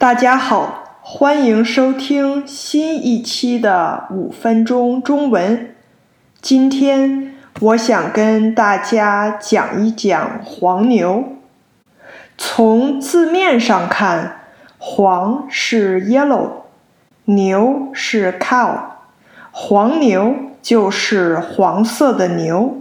[0.00, 5.74] 大家好，欢迎收听新一期的五分钟中文。
[6.40, 11.36] 今天我想跟大家讲一讲黄牛。
[12.38, 14.40] 从字面上看，
[14.78, 16.48] 黄是 yellow，
[17.26, 18.78] 牛是 cow，
[19.50, 22.78] 黄牛就是黄色的牛。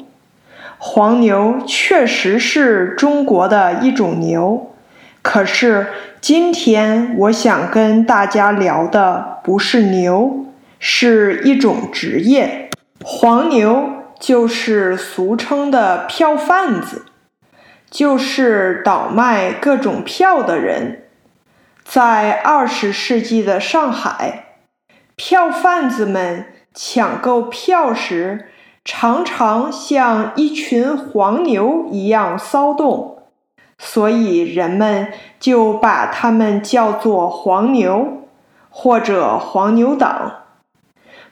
[0.78, 4.72] 黄牛确实是中国的一种牛，
[5.22, 5.88] 可是。
[6.22, 10.48] 今天我想跟大家聊的不是牛，
[10.78, 12.70] 是一种职业。
[13.02, 17.06] 黄牛就是俗称的票贩子，
[17.90, 21.04] 就是倒卖各种票的人。
[21.86, 24.58] 在二十世纪的上海，
[25.16, 28.50] 票贩子们抢购票时，
[28.84, 33.19] 常常像一群黄牛一样骚动。
[33.80, 35.08] 所以人们
[35.40, 38.28] 就把他们叫做黄牛
[38.70, 40.34] 或者黄牛党。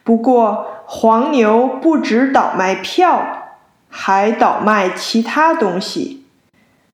[0.04, 3.22] 不过，黄牛不只倒卖票，
[3.90, 6.26] 还倒卖其他东西。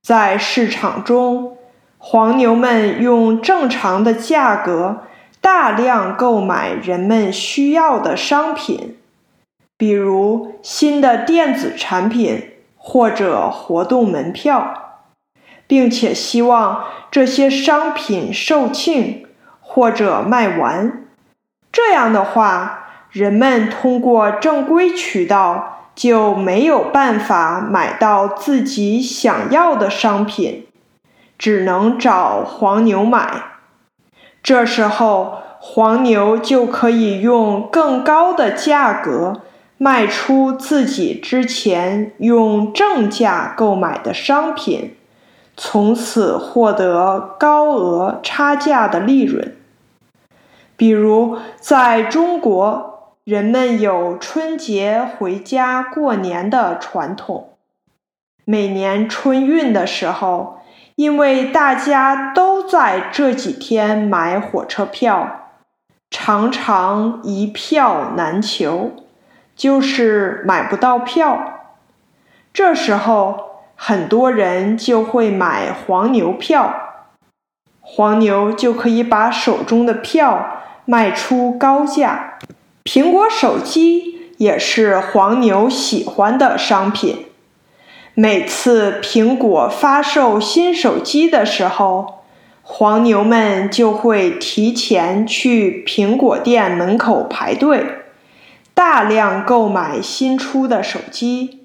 [0.02, 1.56] 在市场中，
[2.00, 5.04] 黄牛们用正常的价格
[5.40, 8.98] 大量购买人们需要的商品，
[9.78, 14.83] 比如新的电子产品或者活动门票。
[15.74, 19.26] 并且希望这些商品售罄
[19.60, 21.08] 或者卖完，
[21.72, 30.68] 这样的话，人们通过正规渠道就没有办法买到自己想要的商品，
[31.40, 33.46] 只能找黄牛买。
[34.44, 39.42] 这时候，黄牛就可以用更高的价格
[39.80, 44.96] 卖出自己之前用正价购买的商品。
[45.66, 49.56] 从此获得高额差价的利润。
[50.76, 57.52] 比如，在中国，人们有春节回家过年的传统。
[58.44, 60.60] 每年春运的时候，
[60.96, 65.50] 因为大家都在这几天买火车票，
[66.12, 68.92] 常常一票难求，
[69.56, 71.62] 就是买不到票。
[72.52, 73.53] 这时候。
[73.76, 76.74] 很多人就会买黄牛票，
[77.82, 82.40] 黄牛就可以把手中的票卖出高价。
[82.86, 87.26] 苹果手机也是黄牛喜欢的商品。
[88.14, 92.24] 每次苹果发售新手机的时候，
[92.62, 97.86] 黄牛们就会提前去苹果店门口排队，
[98.74, 101.63] 大量购买新出的手机。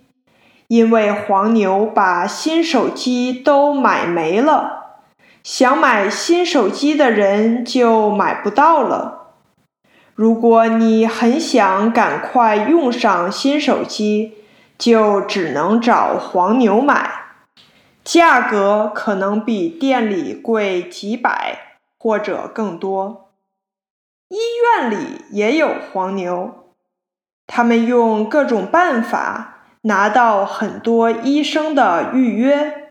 [0.68, 5.00] 因为黄牛把新手机都买没了，
[5.42, 9.32] 想买新手机的人就买不到了。
[10.14, 14.34] 如果你很想赶快用上新手机，
[14.76, 17.10] 就只能找黄牛买，
[18.04, 23.30] 价格可能比店里贵几百或者更多。
[24.28, 26.74] 医院里也有黄牛，
[27.46, 29.54] 他们用各种办法。
[29.82, 32.90] 拿到很多医生的预约，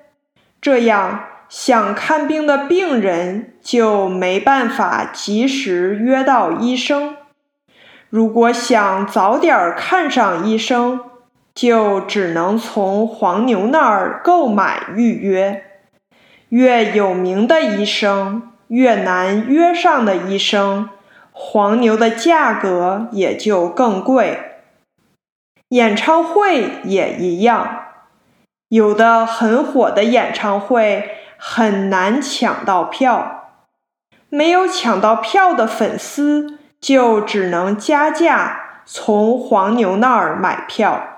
[0.62, 7.16] 这样想看病的病人就没办法及时约到医生。
[8.10, 11.02] 如果想早点看上医生，
[11.54, 15.64] 就只能从黄牛那儿购买预约。
[16.50, 20.90] 越有名的医生，越难约上的医生，
[21.34, 24.57] 黄牛的价格也就更贵。
[25.70, 27.88] 演唱会也一样，
[28.70, 33.50] 有的很火的演唱会很难抢到票，
[34.30, 41.18] 没有抢到票的粉丝就只能加价从黄牛那儿买票。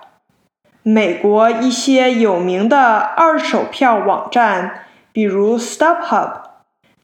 [0.81, 6.31] 美国一些有名的二手票网站，比如 StubHub，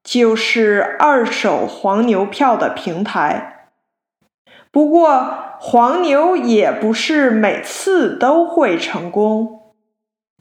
[0.04, 3.55] 就是二手黄牛票的平台。
[4.76, 9.62] 不过，黄牛也不是每次都会成功，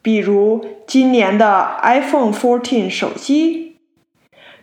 [0.03, 3.77] 比如今年的 iPhone 14手机，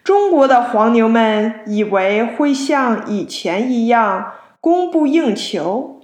[0.03, 6.01] 中国的黄牛们以为会像以前一样供不应求，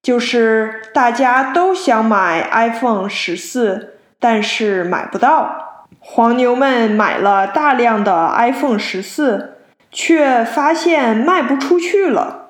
[0.00, 3.88] 就是大家都想买 iPhone 14，
[4.20, 9.48] 但是买不到，黄牛们买了大量的 iPhone 14，
[9.90, 12.42] 却发现卖不出去了。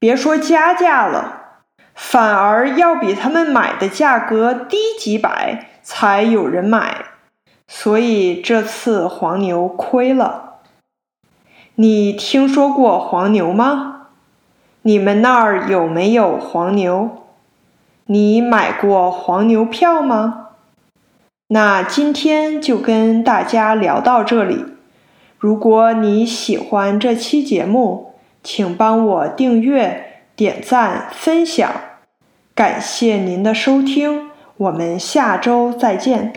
[0.00, 1.58] 别说加价了，
[1.94, 7.04] 反而要比他们买的价格低几百才有人买，
[7.68, 10.60] 所以这次黄牛亏了。
[11.74, 14.06] 你听说过黄牛吗？
[14.82, 17.26] 你们那儿有没有黄牛？
[18.06, 20.46] 你买过黄牛票吗？
[21.48, 24.64] 那今天就跟大家聊到这里。
[25.38, 28.09] 如果你喜欢这期节目，
[28.42, 31.70] 请帮我订阅、点赞、分享。
[32.54, 36.32] 感谢您的收听，我们下周再见。